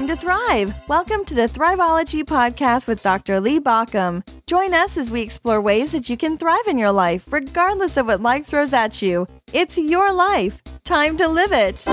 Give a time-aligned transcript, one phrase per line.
[0.00, 0.74] time to thrive.
[0.88, 3.38] Welcome to the Thriveology Podcast with Dr.
[3.38, 4.26] Lee Baucom.
[4.46, 8.06] Join us as we explore ways that you can thrive in your life, regardless of
[8.06, 9.28] what life throws at you.
[9.52, 10.62] It's your life.
[10.84, 11.84] Time to live it.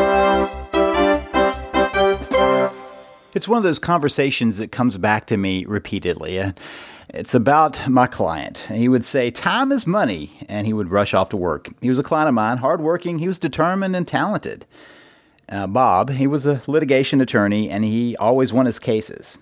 [3.36, 6.54] It's one of those conversations that comes back to me repeatedly.
[7.10, 8.68] It's about my client.
[8.72, 11.68] He would say, Time is money, and he would rush off to work.
[11.82, 14.66] He was a client of mine, hardworking, he was determined and talented.
[15.50, 19.38] Uh, Bob, he was a litigation attorney, and he always won his cases.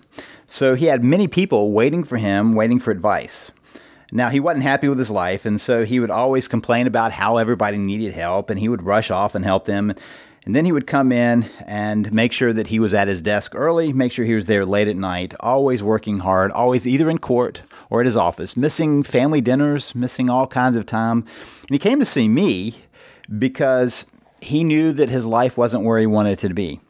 [0.46, 3.50] So he had many people waiting for him, waiting for advice.
[4.12, 7.38] Now, he wasn't happy with his life, and so he would always complain about how
[7.38, 9.94] everybody needed help, and he would rush off and help them.
[10.44, 13.52] And then he would come in and make sure that he was at his desk
[13.56, 17.18] early, make sure he was there late at night, always working hard, always either in
[17.18, 21.24] court or at his office, missing family dinners, missing all kinds of time.
[21.62, 22.76] And he came to see me
[23.36, 24.04] because
[24.40, 26.80] he knew that his life wasn't where he wanted it to be.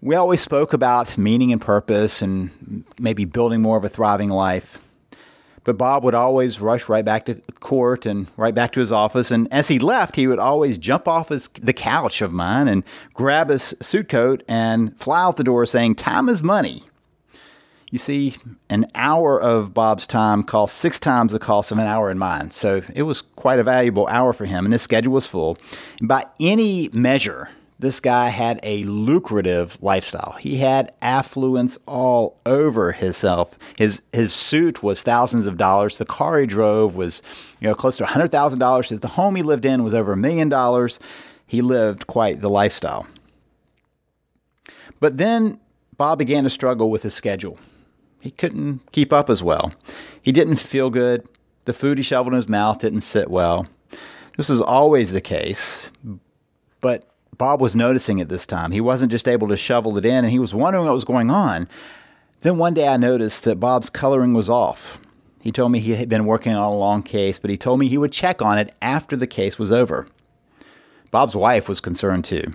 [0.00, 4.78] We always spoke about meaning and purpose and maybe building more of a thriving life.
[5.64, 9.30] But Bob would always rush right back to court and right back to his office.
[9.30, 12.82] And as he left, he would always jump off his, the couch of mine and
[13.14, 16.82] grab his suit coat and fly out the door saying, Time is money.
[17.92, 18.36] You see,
[18.70, 22.50] an hour of Bob's time cost six times the cost of an hour in mine.
[22.50, 25.58] So it was quite a valuable hour for him, and his schedule was full.
[25.98, 30.36] And by any measure, this guy had a lucrative lifestyle.
[30.40, 33.58] He had affluence all over himself.
[33.76, 35.98] His his suit was thousands of dollars.
[35.98, 37.20] The car he drove was,
[37.60, 38.88] you know, close to hundred thousand dollars.
[38.88, 40.98] The home he lived in was over a million dollars.
[41.46, 43.06] He lived quite the lifestyle.
[44.98, 45.60] But then
[45.98, 47.58] Bob began to struggle with his schedule.
[48.22, 49.72] He couldn't keep up as well.
[50.22, 51.26] He didn't feel good.
[51.64, 53.66] The food he shoveled in his mouth didn't sit well.
[54.36, 55.90] This was always the case,
[56.80, 58.70] but Bob was noticing it this time.
[58.70, 61.32] He wasn't just able to shovel it in, and he was wondering what was going
[61.32, 61.66] on.
[62.42, 65.00] Then one day I noticed that Bob's coloring was off.
[65.40, 67.88] He told me he had been working on a long case, but he told me
[67.88, 70.06] he would check on it after the case was over.
[71.10, 72.54] Bob's wife was concerned too.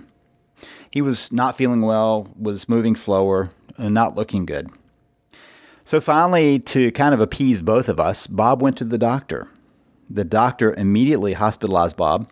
[0.90, 4.70] He was not feeling well, was moving slower, and not looking good.
[5.88, 9.48] So finally, to kind of appease both of us, Bob went to the doctor.
[10.10, 12.30] The doctor immediately hospitalized Bob,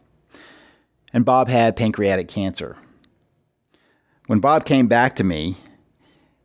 [1.10, 2.76] and Bob had pancreatic cancer.
[4.26, 5.56] When Bob came back to me,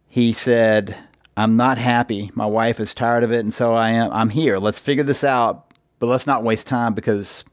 [0.07, 0.95] he said,
[1.35, 2.31] I'm not happy.
[2.33, 4.57] My wife is tired of it, and so I am I'm here.
[4.57, 7.43] Let's figure this out, but let's not waste time because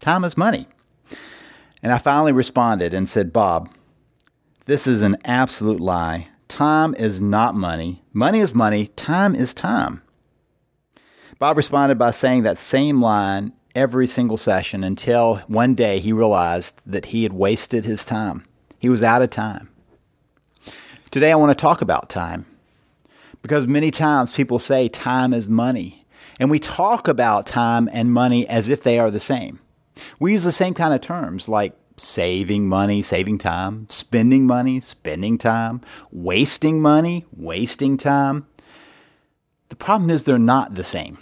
[0.00, 0.68] time is money.
[1.82, 3.70] And I finally responded and said, Bob,
[4.66, 6.28] this is an absolute lie.
[6.48, 8.02] Time is not money.
[8.18, 8.88] Money is money.
[8.96, 10.02] Time is time.
[11.38, 16.80] Bob responded by saying that same line every single session until one day he realized
[16.84, 18.44] that he had wasted his time.
[18.80, 19.68] He was out of time.
[21.12, 22.44] Today I want to talk about time
[23.40, 26.04] because many times people say time is money.
[26.40, 29.60] And we talk about time and money as if they are the same.
[30.18, 35.38] We use the same kind of terms like saving money, saving time, spending money, spending
[35.38, 38.46] time, wasting money, wasting time.
[39.68, 41.18] The problem is they're not the same.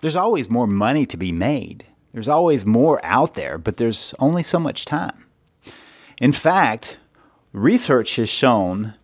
[0.00, 1.84] There's always more money to be made.
[2.12, 5.24] There's always more out there, but there's only so much time.
[6.18, 6.98] In fact,
[7.52, 8.94] research has shown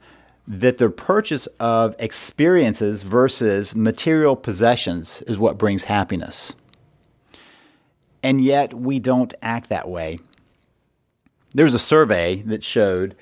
[0.47, 6.57] that the purchase of experiences versus material possessions is what brings happiness.
[8.23, 10.21] And yet we don't act that way.
[11.55, 13.15] There's a survey that showed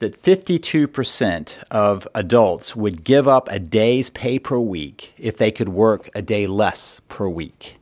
[0.00, 5.68] that 52% of adults would give up a day's pay per week if they could
[5.68, 7.76] work a day less per week.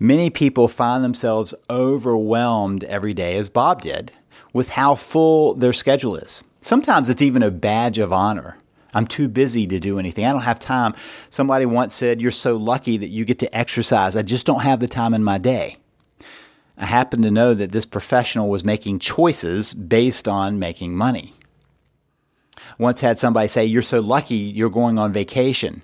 [0.00, 4.10] Many people find themselves overwhelmed every day, as Bob did,
[4.52, 6.42] with how full their schedule is.
[6.60, 8.58] Sometimes it's even a badge of honor.
[8.92, 10.24] I'm too busy to do anything.
[10.24, 10.94] I don't have time.
[11.30, 14.16] Somebody once said, You're so lucky that you get to exercise.
[14.16, 15.76] I just don't have the time in my day.
[16.82, 21.32] I happen to know that this professional was making choices based on making money.
[22.76, 25.82] Once had somebody say, You're so lucky you're going on vacation.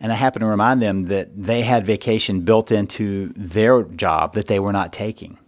[0.00, 4.48] And I happen to remind them that they had vacation built into their job that
[4.48, 5.38] they were not taking.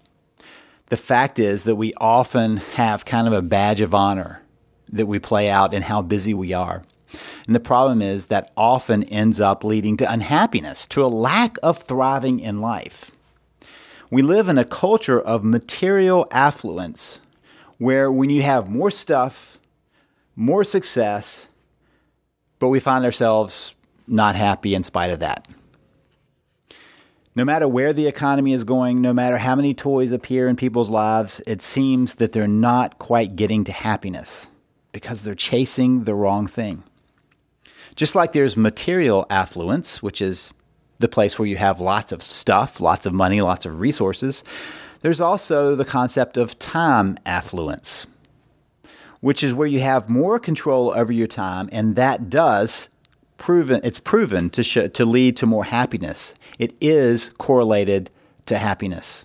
[0.86, 4.42] The fact is that we often have kind of a badge of honor
[4.88, 6.84] that we play out in how busy we are.
[7.46, 11.82] And the problem is that often ends up leading to unhappiness, to a lack of
[11.82, 13.10] thriving in life.
[14.10, 17.20] We live in a culture of material affluence
[17.76, 19.58] where when you have more stuff,
[20.34, 21.48] more success,
[22.58, 23.74] but we find ourselves
[24.06, 25.46] not happy in spite of that.
[27.36, 30.90] No matter where the economy is going, no matter how many toys appear in people's
[30.90, 34.48] lives, it seems that they're not quite getting to happiness.
[34.90, 36.82] because they're chasing the wrong thing.
[37.94, 40.50] Just like there's material affluence, which is
[40.98, 44.42] the place where you have lots of stuff, lots of money, lots of resources,
[45.00, 48.06] there's also the concept of time affluence,
[49.20, 52.88] which is where you have more control over your time, and that does
[53.36, 56.34] proven it's proven to show, to lead to more happiness.
[56.58, 58.10] It is correlated
[58.46, 59.24] to happiness.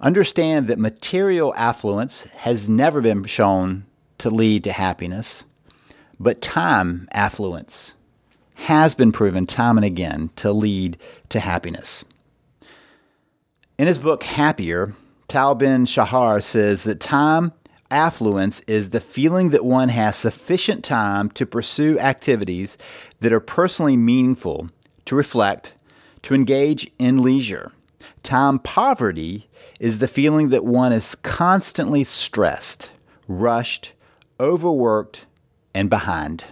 [0.00, 3.84] Understand that material affluence has never been shown
[4.18, 5.44] to lead to happiness,
[6.18, 7.93] but time affluence
[8.54, 10.96] has been proven time and again to lead
[11.28, 12.04] to happiness.
[13.78, 14.94] In his book Happier,
[15.28, 17.52] Tal Ben Shahar says that time
[17.90, 22.76] affluence is the feeling that one has sufficient time to pursue activities
[23.20, 24.70] that are personally meaningful,
[25.06, 25.74] to reflect,
[26.22, 27.72] to engage in leisure.
[28.22, 29.48] Time poverty
[29.80, 32.90] is the feeling that one is constantly stressed,
[33.28, 33.92] rushed,
[34.40, 35.26] overworked,
[35.74, 36.44] and behind.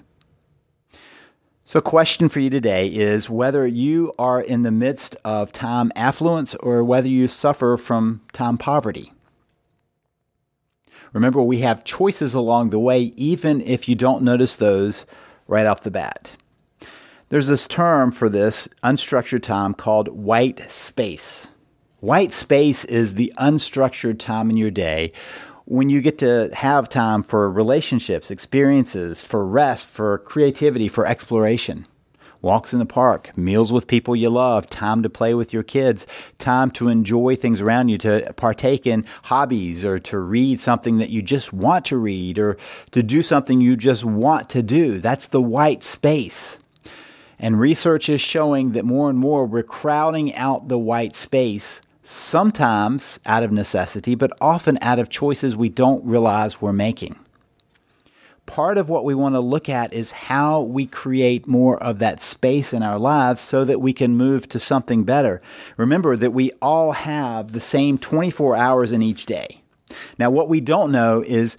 [1.73, 6.55] So, question for you today is whether you are in the midst of time affluence
[6.57, 9.15] or whether you suffer from time poverty.
[11.15, 15.07] Remember, we have choices along the way, even if you don't notice those
[15.49, 16.37] right off the bat.
[17.31, 21.49] There's this term for this unstructured time called white space.
[22.01, 25.11] White space is the unstructured time in your day
[25.73, 31.87] when you get to have time for relationships, experiences, for rest, for creativity, for exploration.
[32.43, 36.07] Walks in the park, meals with people you love, time to play with your kids,
[36.39, 41.09] time to enjoy things around you, to partake in hobbies or to read something that
[41.09, 42.59] you just want to read or
[42.91, 45.01] to do something you just want to do.
[45.01, 46.59] That's the white space.
[47.39, 53.21] And research is showing that more and more we're crowding out the white space sometimes
[53.27, 57.19] out of necessity, but often out of choices we don't realize we're making.
[58.45, 62.21] Part of what we want to look at is how we create more of that
[62.21, 65.41] space in our lives so that we can move to something better.
[65.77, 69.63] Remember that we all have the same 24 hours in each day.
[70.19, 71.57] Now, what we don't know is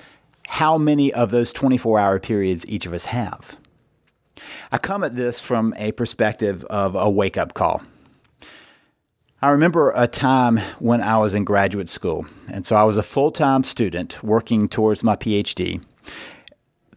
[0.47, 3.57] how many of those 24 hour periods each of us have.
[4.71, 7.81] I come at this from a perspective of a wake up call.
[9.43, 13.03] I remember a time when I was in graduate school, and so I was a
[13.03, 15.83] full time student working towards my PhD.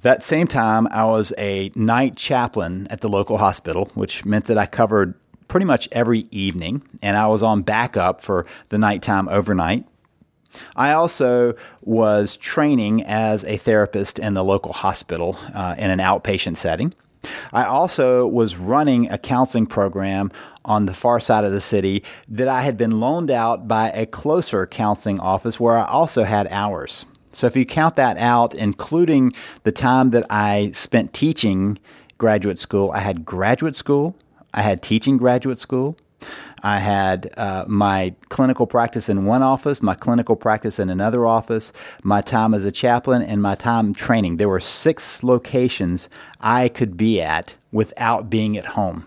[0.03, 4.59] That same time, I was a night chaplain at the local hospital, which meant that
[4.59, 5.15] I covered
[5.49, 9.85] pretty much every evening, and I was on backup for the nighttime overnight.
[10.77, 16.59] I also was training as a therapist in the local hospital uh, in an outpatient
[16.59, 16.95] setting.
[17.53, 20.31] I also was running a counseling program
[20.67, 24.05] on the far side of the city that I had been loaned out by a
[24.05, 27.07] closer counseling office where I also had hours.
[27.33, 29.33] So if you count that out, including
[29.63, 31.79] the time that I spent teaching
[32.19, 34.17] graduate school, I had graduate school,
[34.53, 35.97] I had teaching graduate school,
[36.63, 41.73] I had uh, my clinical practice in one office, my clinical practice in another office,
[42.03, 44.39] my time as a chaplain, and my time training.
[44.39, 46.09] There were six locations
[46.41, 49.07] I could be at without being at home.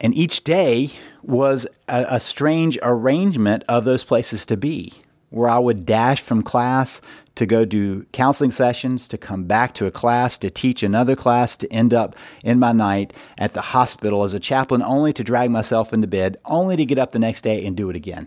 [0.00, 0.90] And each day
[1.22, 4.92] was a, a strange arrangement of those places to be,
[5.30, 7.00] where I would dash from class
[7.34, 11.56] to go do counseling sessions, to come back to a class, to teach another class,
[11.56, 15.50] to end up in my night at the hospital as a chaplain, only to drag
[15.50, 18.26] myself into bed, only to get up the next day and do it again.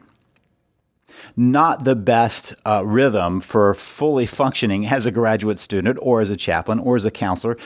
[1.35, 6.37] Not the best uh, rhythm for fully functioning as a graduate student or as a
[6.37, 7.57] chaplain or as a counselor.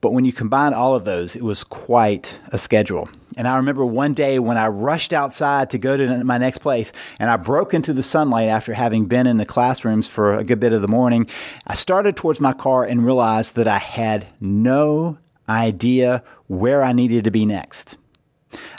[0.00, 3.08] But when you combine all of those, it was quite a schedule.
[3.36, 6.90] And I remember one day when I rushed outside to go to my next place
[7.18, 10.58] and I broke into the sunlight after having been in the classrooms for a good
[10.58, 11.28] bit of the morning.
[11.66, 17.24] I started towards my car and realized that I had no idea where I needed
[17.24, 17.96] to be next.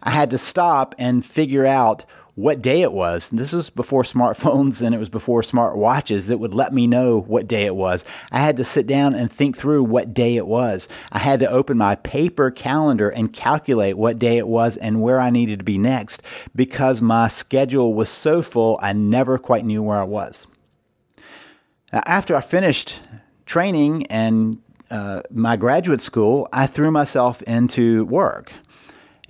[0.04, 2.04] I had to stop and figure out
[2.36, 3.30] what day it was.
[3.30, 7.20] This was before smartphones and it was before smart watches that would let me know
[7.20, 8.06] what day it was.
[8.32, 10.88] I had to sit down and think through what day it was.
[11.12, 15.20] I had to open my paper calendar and calculate what day it was and where
[15.20, 16.22] I needed to be next
[16.56, 20.48] because my schedule was so full I never quite knew where I was.
[21.92, 23.02] After I finished
[23.46, 28.54] training and uh, my graduate school, I threw myself into work.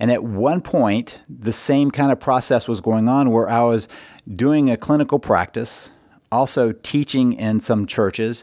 [0.02, 3.86] And at one point, the same kind of process was going on where I was
[4.34, 5.90] doing a clinical practice,
[6.32, 8.42] also teaching in some churches,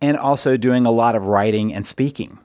[0.00, 2.38] and also doing a lot of writing and speaking.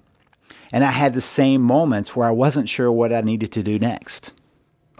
[0.73, 3.77] And I had the same moments where I wasn't sure what I needed to do
[3.77, 4.31] next.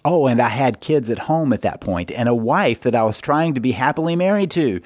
[0.06, 3.02] Oh, and I had kids at home at that point and a wife that I
[3.02, 4.80] was trying to be happily married to.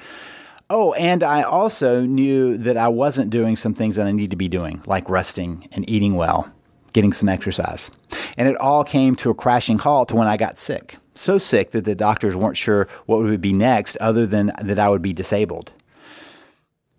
[0.70, 4.36] Oh, and I also knew that I wasn't doing some things that I need to
[4.36, 6.50] be doing, like resting and eating well,
[6.94, 7.90] getting some exercise.
[8.40, 10.96] And it all came to a crashing halt when I got sick.
[11.14, 14.88] So sick that the doctors weren't sure what would be next other than that I
[14.88, 15.72] would be disabled.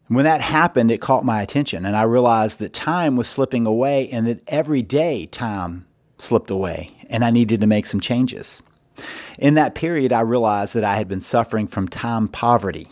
[0.08, 4.08] When that happened, it caught my attention, and I realized that time was slipping away
[4.12, 5.88] and that every day time
[6.20, 8.62] slipped away, and I needed to make some changes.
[9.40, 12.88] In that period, I realized that I had been suffering from time poverty.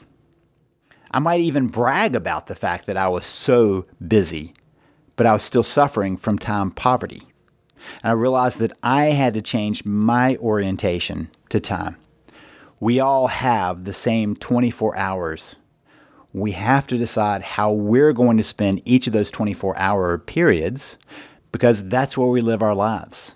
[1.11, 4.55] I might even brag about the fact that I was so busy,
[5.15, 7.28] but I was still suffering from time poverty.
[8.03, 11.98] And I realized that I had to change my orientation to time.
[12.79, 15.55] We all have the same 24 hours
[16.33, 20.98] we have to decide how we're going to spend each of those 24 hour periods
[21.51, 23.36] because that's where we live our lives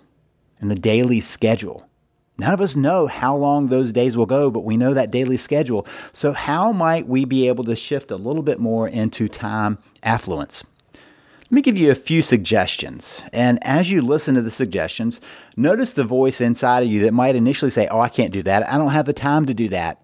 [0.60, 1.88] and the daily schedule.
[2.38, 5.36] None of us know how long those days will go, but we know that daily
[5.36, 5.86] schedule.
[6.12, 10.64] So, how might we be able to shift a little bit more into time affluence?
[11.44, 13.22] Let me give you a few suggestions.
[13.32, 15.20] And as you listen to the suggestions,
[15.56, 18.68] notice the voice inside of you that might initially say, Oh, I can't do that.
[18.68, 20.00] I don't have the time to do that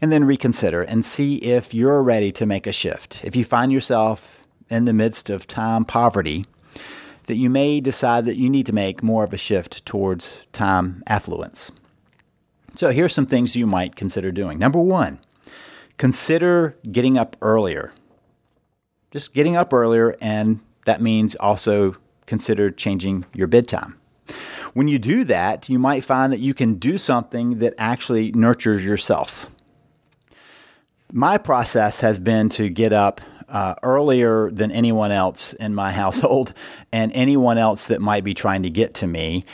[0.00, 3.20] and then reconsider and see if you're ready to make a shift.
[3.22, 6.46] If you find yourself in the midst of time poverty,
[7.26, 11.02] that you may decide that you need to make more of a shift towards time
[11.06, 11.70] affluence.
[12.74, 14.58] So, here's some things you might consider doing.
[14.58, 15.18] Number one,
[15.98, 17.92] consider getting up earlier.
[19.10, 23.98] Just getting up earlier, and that means also consider changing your bedtime.
[24.72, 28.84] When you do that, you might find that you can do something that actually nurtures
[28.84, 29.50] yourself
[31.12, 36.52] my process has been to get up uh, earlier than anyone else in my household
[36.92, 39.44] and anyone else that might be trying to get to me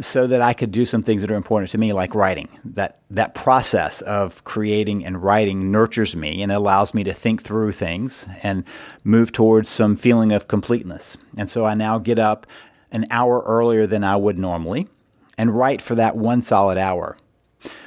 [0.00, 2.48] so that I could do some things that are important to me, like writing.
[2.64, 7.72] That, that process of creating and writing nurtures me and allows me to think through
[7.72, 8.64] things and
[9.04, 11.16] move towards some feeling of completeness.
[11.36, 12.46] And so I now get up
[12.90, 14.88] an hour earlier than I would normally
[15.36, 17.16] and write for that one solid hour.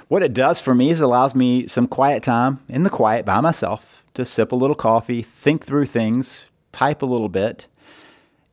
[0.07, 3.41] What it does for me is allows me some quiet time in the quiet by
[3.41, 7.67] myself to sip a little coffee, think through things, type a little bit.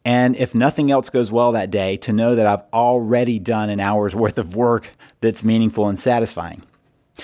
[0.05, 3.81] And if nothing else goes well that day, to know that I've already done an
[3.81, 6.63] hour's worth of work that's meaningful and satisfying.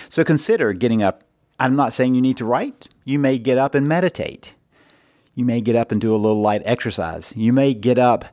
[0.08, 1.24] So consider getting up.
[1.58, 2.88] I'm not saying you need to write.
[3.04, 4.54] You may get up and meditate.
[5.34, 7.34] You may get up and do a little light exercise.
[7.36, 8.24] You may get up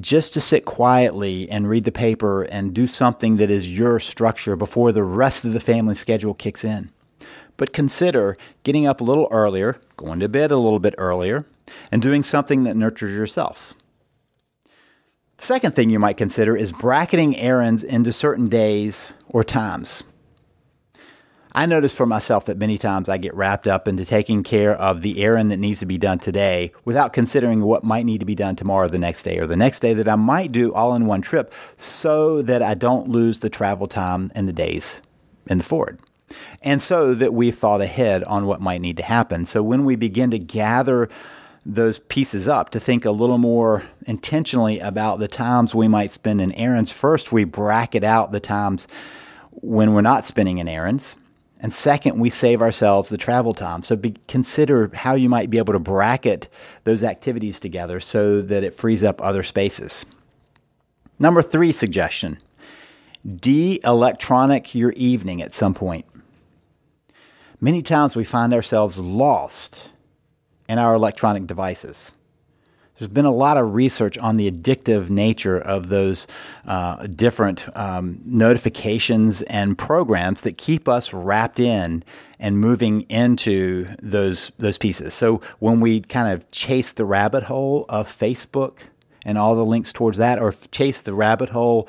[0.00, 4.56] just to sit quietly and read the paper and do something that is your structure
[4.56, 6.90] before the rest of the family schedule kicks in.
[7.56, 11.46] But consider getting up a little earlier, going to bed a little bit earlier,
[11.90, 13.74] and doing something that nurtures yourself.
[15.38, 20.04] Second thing you might consider is bracketing errands into certain days or times.
[21.56, 25.02] I notice for myself that many times I get wrapped up into taking care of
[25.02, 28.34] the errand that needs to be done today without considering what might need to be
[28.34, 30.96] done tomorrow, or the next day, or the next day that I might do all
[30.96, 35.00] in one trip so that I don't lose the travel time and the days
[35.48, 36.00] in the Ford.
[36.62, 39.44] And so that we've thought ahead on what might need to happen.
[39.44, 41.08] So when we begin to gather
[41.66, 46.40] those pieces up to think a little more intentionally about the times we might spend
[46.40, 46.90] in errands.
[46.90, 48.86] First, we bracket out the times
[49.50, 51.16] when we're not spending in errands.
[51.60, 53.82] And second, we save ourselves the travel time.
[53.82, 56.48] So be, consider how you might be able to bracket
[56.84, 60.04] those activities together so that it frees up other spaces.
[61.18, 62.38] Number three suggestion
[63.24, 66.04] de electronic your evening at some point.
[67.58, 69.88] Many times we find ourselves lost
[70.68, 72.12] in our electronic devices.
[72.98, 76.28] There's been a lot of research on the addictive nature of those
[76.64, 82.04] uh, different um, notifications and programs that keep us wrapped in
[82.38, 85.12] and moving into those those pieces.
[85.12, 88.74] So when we kind of chase the rabbit hole of Facebook
[89.24, 91.88] and all the links towards that, or chase the rabbit hole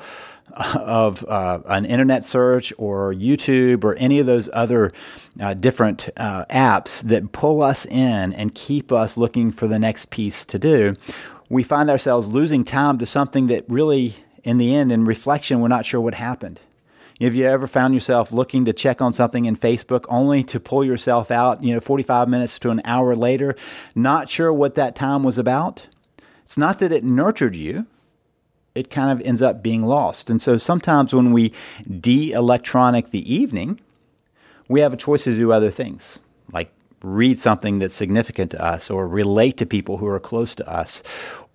[0.56, 4.92] of uh, an internet search or YouTube or any of those other
[5.40, 10.10] uh, different uh, apps that pull us in and keep us looking for the next
[10.10, 10.94] piece to do,
[11.48, 15.68] we find ourselves losing time to something that really, in the end, in reflection, we're
[15.68, 16.60] not sure what happened.
[17.20, 20.84] Have you ever found yourself looking to check on something in Facebook only to pull
[20.84, 23.56] yourself out, you know, 45 minutes to an hour later,
[23.94, 25.86] not sure what that time was about?
[26.42, 27.86] It's not that it nurtured you,
[28.76, 30.30] it kind of ends up being lost.
[30.30, 31.52] And so sometimes when we
[32.00, 33.80] de electronic the evening,
[34.68, 36.18] we have a choice to do other things,
[36.52, 40.68] like read something that's significant to us, or relate to people who are close to
[40.70, 41.02] us,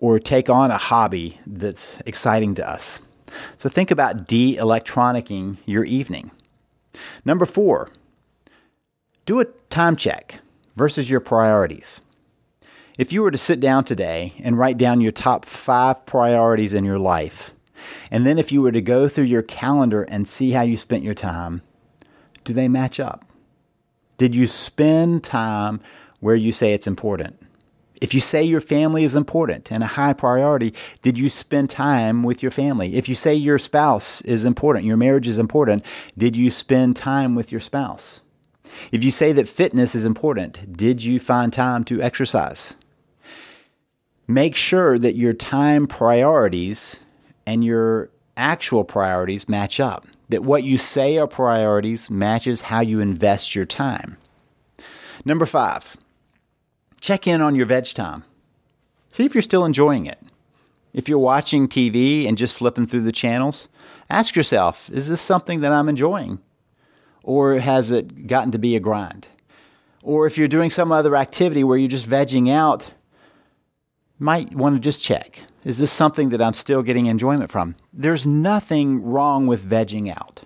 [0.00, 3.00] or take on a hobby that's exciting to us.
[3.56, 6.30] So think about de electronicing your evening.
[7.24, 7.88] Number four,
[9.24, 10.40] Do a time check
[10.76, 12.01] versus your priorities.
[12.98, 16.84] If you were to sit down today and write down your top five priorities in
[16.84, 17.52] your life,
[18.10, 21.02] and then if you were to go through your calendar and see how you spent
[21.02, 21.62] your time,
[22.44, 23.24] do they match up?
[24.18, 25.80] Did you spend time
[26.20, 27.40] where you say it's important?
[28.02, 32.22] If you say your family is important and a high priority, did you spend time
[32.22, 32.96] with your family?
[32.96, 35.82] If you say your spouse is important, your marriage is important,
[36.18, 38.20] did you spend time with your spouse?
[38.90, 42.76] If you say that fitness is important, did you find time to exercise?
[44.26, 47.00] Make sure that your time priorities
[47.46, 50.06] and your actual priorities match up.
[50.28, 54.16] That what you say are priorities matches how you invest your time.
[55.24, 55.96] Number five,
[57.00, 58.24] check in on your veg time.
[59.10, 60.18] See if you're still enjoying it.
[60.94, 63.68] If you're watching TV and just flipping through the channels,
[64.08, 66.38] ask yourself is this something that I'm enjoying?
[67.22, 69.28] Or has it gotten to be a grind?
[70.02, 72.90] Or if you're doing some other activity where you're just vegging out,
[74.22, 75.42] might want to just check.
[75.64, 77.74] Is this something that I'm still getting enjoyment from?
[77.92, 80.42] There's nothing wrong with vegging out.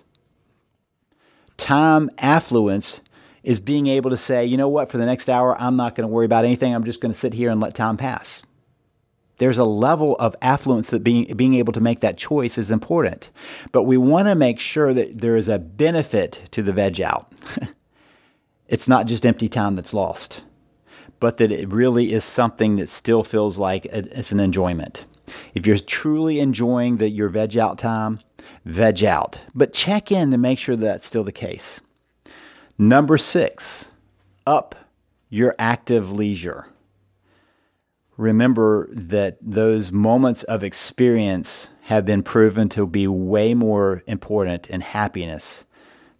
[1.57, 3.01] Time affluence
[3.43, 6.07] is being able to say, you know what, for the next hour, I'm not going
[6.07, 6.73] to worry about anything.
[6.73, 8.41] I'm just going to sit here and let time pass.
[9.37, 13.29] There's a level of affluence that being, being able to make that choice is important.
[13.71, 17.31] But we want to make sure that there is a benefit to the veg out.
[18.67, 20.41] it's not just empty time that's lost,
[21.19, 25.05] but that it really is something that still feels like it's an enjoyment.
[25.53, 28.19] If you're truly enjoying the, your veg out time,
[28.65, 29.41] veg out.
[29.53, 31.81] But check in to make sure that that's still the case.
[32.77, 33.89] Number six,
[34.45, 34.75] up
[35.29, 36.67] your active leisure
[38.17, 44.81] remember that those moments of experience have been proven to be way more important in
[44.81, 45.63] happiness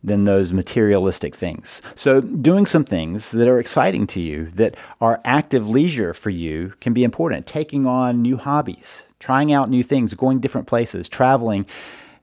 [0.03, 1.81] than those materialistic things.
[1.95, 6.73] So, doing some things that are exciting to you, that are active leisure for you,
[6.79, 7.47] can be important.
[7.47, 11.65] Taking on new hobbies, trying out new things, going different places, traveling,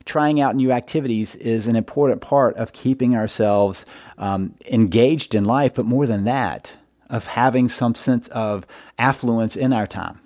[0.05, 3.85] trying out new activities is an important part of keeping ourselves
[4.19, 5.75] um, engaged in life.
[5.75, 6.73] But more than that,
[7.11, 8.67] of having some sense of
[8.99, 10.21] affluence in our time.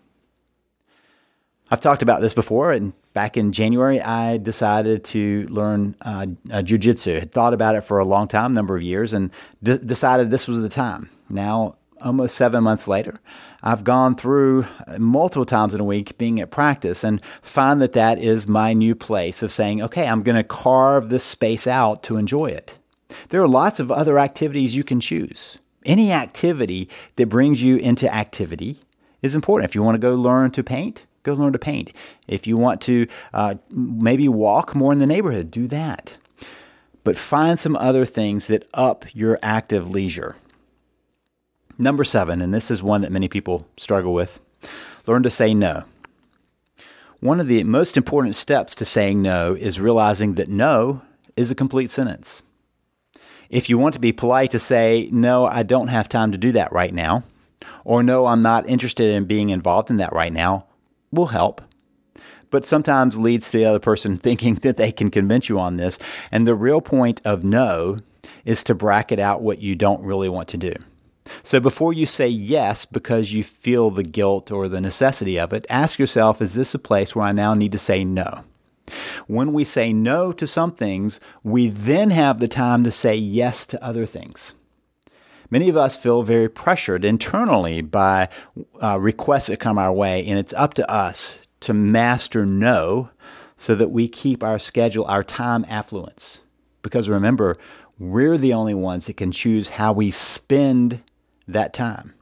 [1.71, 6.63] I've talked about this before, and back in January, I decided to learn uh, uh,
[6.63, 7.21] jujitsu.
[7.21, 9.31] Had thought about it for a long time, number of years, and
[9.63, 11.11] d- decided this was the time.
[11.29, 13.21] Now, almost seven months later,
[13.63, 14.67] I've gone through
[14.99, 18.95] multiple times in a week being at practice and find that that is my new
[18.95, 22.79] place of saying, okay, I'm going to carve this space out to enjoy it.
[23.31, 25.59] There are lots of other activities you can choose.
[25.85, 28.81] Any activity that brings you into activity
[29.23, 29.69] is important.
[29.69, 31.93] If you want to go learn to paint, go learn to paint.
[32.27, 36.17] If you want to uh, maybe walk more in the neighborhood, do that.
[37.05, 40.37] But find some other things that up your active leisure.
[41.79, 44.41] Number seven, and this is one that many people struggle with
[45.07, 45.85] learn to say no.
[47.21, 51.03] One of the most important steps to saying no is realizing that no
[51.37, 52.43] is a complete sentence.
[53.51, 56.53] If you want to be polite to say, no, I don't have time to do
[56.53, 57.25] that right now,
[57.85, 60.67] or no, I'm not interested in being involved in that right now,
[61.11, 61.63] will help.
[62.51, 65.99] But sometimes leads to the other person thinking that they can convince you on this.
[66.33, 67.99] And the real point of no
[68.45, 70.75] is to bracket out what you don't really want to do.
[71.43, 75.67] So before you say yes because you feel the guilt or the necessity of it,
[75.69, 78.45] ask yourself, is this a place where I now need to say no?
[79.27, 83.67] When we say no to some things, we then have the time to say yes
[83.69, 84.55] to other things.
[85.51, 88.29] Many of us feel very pressured internally by
[88.83, 93.11] uh, requests that come our way, and it's up to us to master no
[93.57, 96.41] so that we keep our schedule, our time affluence.
[96.83, 97.57] Because remember,
[97.99, 101.03] we're the only ones that can choose how we spend
[101.47, 102.15] that time.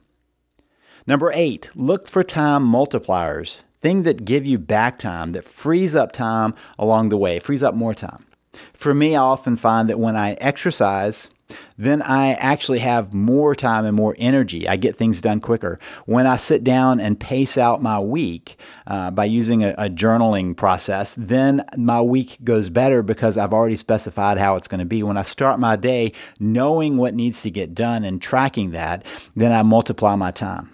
[1.05, 6.11] Number eight, look for time multipliers things that give you back time, that frees up
[6.11, 8.25] time along the way, frees up more time.
[8.73, 11.29] For me, I often find that when I exercise,
[11.77, 14.67] then I actually have more time and more energy.
[14.67, 15.79] I get things done quicker.
[16.05, 20.55] When I sit down and pace out my week uh, by using a, a, journaling
[20.55, 25.03] process, then my week goes better because I've already specified how it's going to be.
[25.03, 29.05] When I start my day knowing what needs to get done and tracking that,
[29.35, 30.73] then I multiply my time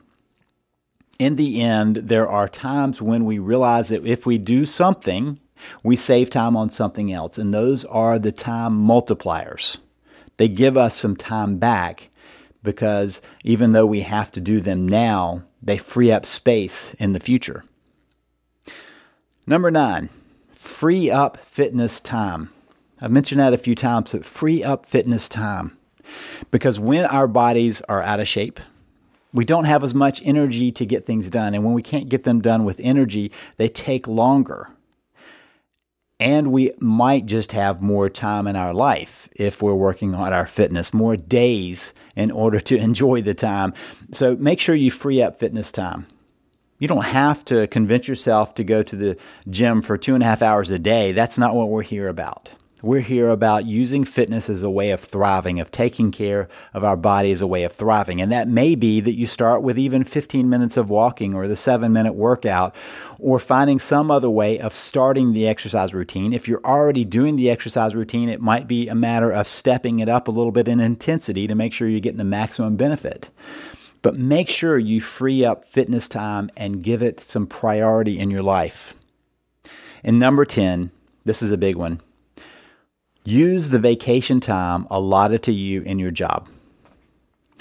[1.20, 5.40] in the end, there are times when we realize that if we do something,
[5.82, 7.38] we save time on something else.
[7.38, 9.80] And those are the time multipliers.
[10.38, 12.10] They give us some time back
[12.64, 17.20] because even though we have to do them now, they free up space in the
[17.20, 17.64] future.
[19.46, 20.10] Number nine,
[20.54, 22.50] free up fitness time.
[23.02, 25.78] I've mentioned that a few times, but free up fitness time.
[26.52, 28.60] Because when our bodies are out of shape,
[29.34, 31.54] we don't have as much energy to get things done.
[31.54, 34.70] And when we can't get them done with energy, they take longer.
[36.24, 40.48] And we might just have more time in our life if we're working on our
[40.48, 43.74] fitness, more days in order to enjoy the time.
[44.14, 46.08] So make sure you free up fitness time.
[46.80, 49.18] You don't have to convince yourself to go to the
[49.50, 51.12] gym for two and a half hours a day.
[51.12, 52.54] That's not what we're here about.
[52.84, 56.98] We're here about using fitness as a way of thriving, of taking care of our
[56.98, 58.20] body as a way of thriving.
[58.20, 61.56] And that may be that you start with even 15 minutes of walking or the
[61.56, 62.76] seven minute workout
[63.20, 66.34] or finding some other way of starting the exercise routine.
[66.34, 70.10] If you're already doing the exercise routine, it might be a matter of stepping it
[70.10, 73.30] up a little bit in intensity to make sure you're getting the maximum benefit.
[74.02, 78.44] But make sure you free up fitness time and give it some priority in your
[78.44, 78.94] life.
[80.04, 80.92] And number 10,
[81.24, 82.02] this is a big one
[83.26, 86.50] Use the vacation time allotted to you in your job.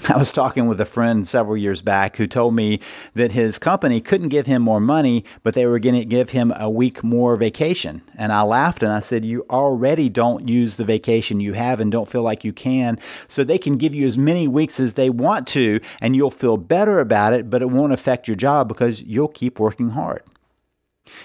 [0.08, 2.80] I was talking with a friend several years back who told me
[3.14, 6.52] that his company couldn't give him more money, but they were going to give him
[6.56, 8.02] a week more vacation.
[8.18, 11.92] And I laughed and I said, You already don't use the vacation you have and
[11.92, 12.98] don't feel like you can.
[13.28, 16.56] So they can give you as many weeks as they want to, and you'll feel
[16.56, 20.24] better about it, but it won't affect your job because you'll keep working hard.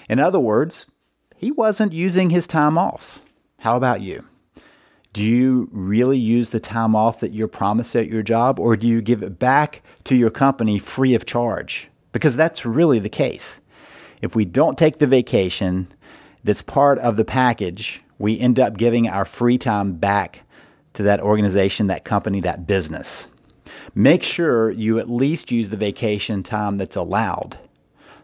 [0.08, 0.86] In other words,
[1.36, 3.20] he wasn't using his time off.
[3.60, 4.24] How about you?
[5.12, 8.86] Do you really use the time off that you're promised at your job, or do
[8.86, 11.88] you give it back to your company free of charge?
[12.12, 13.58] Because that's really the case.
[14.22, 15.92] If we don't take the vacation
[16.44, 20.42] that's part of the package, we end up giving our free time back
[20.92, 23.26] to that organization, that company, that business.
[23.92, 27.58] Make sure you at least use the vacation time that's allowed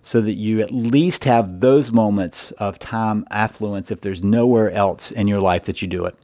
[0.04, 5.10] so that you at least have those moments of time affluence if there's nowhere else
[5.10, 6.14] in your life that you do it.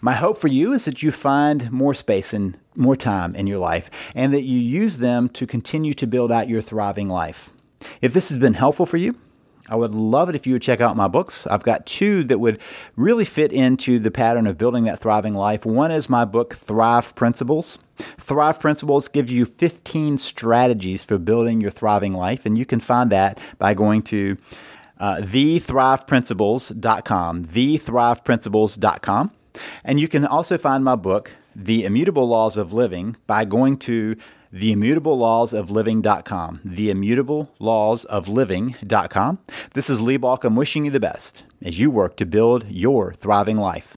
[0.00, 3.58] My hope for you is that you find more space and more time in your
[3.58, 7.50] life and that you use them to continue to build out your thriving life.
[8.00, 9.16] If this has been helpful for you,
[9.68, 11.46] I would love it if you would check out my books.
[11.46, 12.60] I've got two that would
[12.96, 15.64] really fit into the pattern of building that thriving life.
[15.64, 17.78] One is my book, Thrive Principles.
[18.18, 23.10] Thrive Principles give you 15 strategies for building your thriving life, and you can find
[23.10, 24.36] that by going to
[24.98, 29.32] uh, thethriveprinciples.com, thethriveprinciples.com.
[29.84, 34.16] And you can also find my book, The Immutable Laws of Living, by going to
[34.52, 36.60] theimmutableLawsOfLiving.com.
[36.64, 39.38] TheimmutableLawsOfLiving.com.
[39.74, 43.56] This is Lee Baucom wishing you the best as you work to build your thriving
[43.56, 43.96] life.